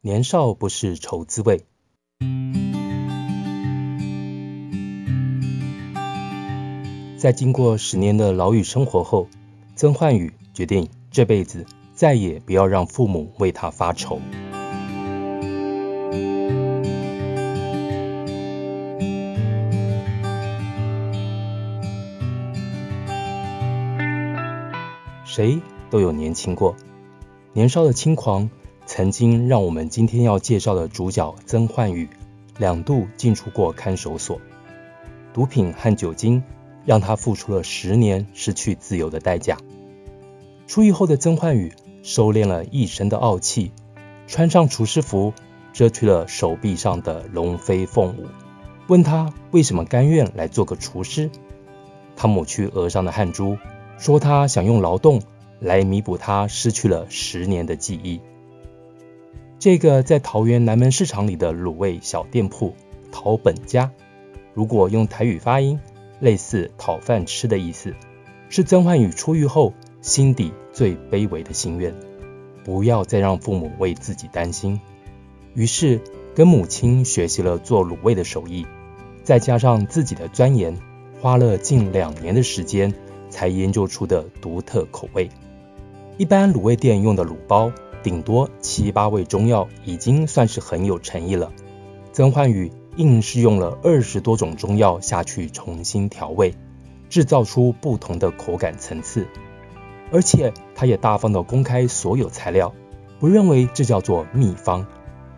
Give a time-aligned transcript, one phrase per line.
[0.00, 1.66] 年少不是愁滋味。
[7.16, 9.26] 在经过十年的牢狱生活后，
[9.74, 14.20] 曾焕宇决定这辈子再也不要让父母为他发愁。
[25.24, 25.60] 谁
[25.90, 26.76] 都有年轻过，
[27.52, 28.48] 年少的轻狂
[28.88, 32.08] 曾经让我们今天要介绍的主角曾焕宇
[32.56, 34.40] 两度进出过看守所，
[35.34, 36.42] 毒品和酒精。
[36.86, 39.58] 让他付出了十年失去自由的代价。
[40.66, 43.72] 出狱后的曾焕宇收敛了一身的傲气，
[44.26, 45.34] 穿上厨师服，
[45.74, 48.26] 遮去了手臂上的龙飞凤舞。
[48.86, 51.30] 问他为什么甘愿来做个厨师？
[52.16, 53.58] 他抹去额上的汗珠，
[53.98, 55.20] 说他想用劳动
[55.60, 58.22] 来弥补他失去了十年的记忆。
[59.58, 62.74] 这个在桃园南门市场里的卤味小店铺
[63.10, 63.90] 桃本家，
[64.54, 65.78] 如果用台语发音。
[66.20, 67.94] 类似讨饭吃的意思，
[68.48, 71.94] 是曾焕宇出狱后心底最卑微的心愿，
[72.64, 74.80] 不要再让父母为自己担心。
[75.54, 76.00] 于是
[76.34, 78.66] 跟母亲学习了做卤味的手艺，
[79.22, 80.76] 再加上自己的钻研，
[81.20, 82.92] 花了近两年的时间
[83.30, 85.30] 才研究出的独特口味。
[86.16, 87.70] 一般卤味店用的卤包，
[88.08, 91.52] 顶多七八味中药，已经算是很有诚意了。
[92.12, 92.72] 曾焕宇。
[92.96, 96.56] 硬是用了二十多种中药下去重新调味，
[97.08, 99.28] 制造出不同的口感层次。
[100.10, 102.74] 而且他也大方的公开所有材料，
[103.20, 104.84] 不认为这叫做秘方，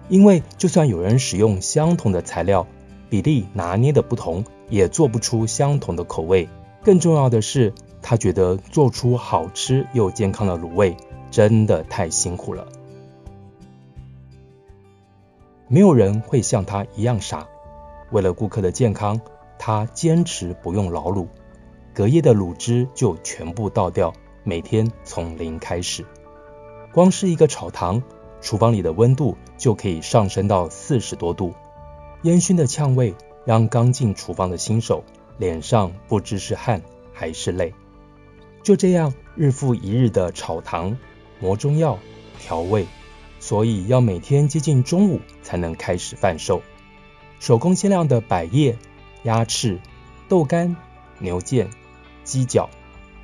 [0.08, 2.66] 因为就算有人使用相同的材料，
[3.10, 6.48] 比例拿捏的不同，也做不出相同的口味。
[6.82, 7.74] 更重要的是，
[8.10, 10.96] 他觉得做出好吃又健康的卤味
[11.30, 12.66] 真的太辛苦了。
[15.68, 17.46] 没有人会像他一样傻。
[18.10, 19.20] 为了顾客的健康，
[19.60, 21.28] 他坚持不用老卤，
[21.94, 26.04] 隔夜的卤汁就全部倒掉，每天从零开始。
[26.92, 28.02] 光是一个炒糖，
[28.40, 31.54] 厨房里的温度就可以上升到四十多度，
[32.22, 33.14] 烟熏的呛味
[33.44, 35.04] 让刚进厨房的新手
[35.38, 36.82] 脸上不知是汗
[37.12, 37.72] 还是泪。
[38.62, 40.96] 就这样日复一日的炒糖、
[41.38, 41.98] 磨中药、
[42.38, 42.86] 调味，
[43.38, 46.62] 所以要每天接近中午才能开始贩售。
[47.38, 48.76] 手工鲜亮的百叶、
[49.22, 49.78] 鸭翅、
[50.28, 50.76] 豆干、
[51.18, 51.68] 牛腱、
[52.22, 52.68] 鸡脚，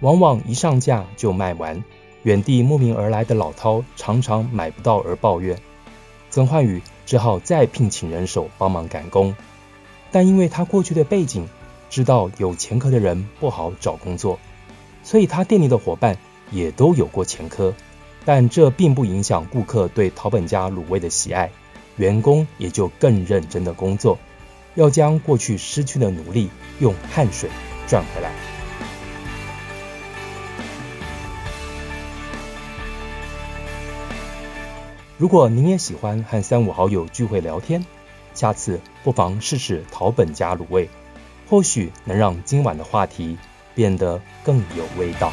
[0.00, 1.84] 往往一上架就卖完。
[2.22, 5.60] 远地慕名而来的老饕常常买不到而抱怨，
[6.28, 9.36] 曾焕宇只好再聘请人手帮忙赶工。
[10.10, 11.46] 但因为他过去的背景，
[11.88, 14.40] 知道有前科的人不好找工作，
[15.06, 16.18] 所以他店里的伙伴
[16.50, 17.72] 也都有过前科。
[18.24, 21.52] 但这并不影响顾客对桃本家卤味的喜爱。
[21.96, 24.18] 员工也就更认真的工作，
[24.74, 26.50] 要将过去失去的努力
[26.80, 27.48] 用汗水
[27.86, 28.32] 赚回来。
[35.16, 37.86] 如果您也喜欢和三五好友聚会聊天，
[38.34, 40.90] 下次不妨试试桃本家卤味，
[41.48, 43.38] 或许能让今晚的话题
[43.76, 45.30] 变得更有味道。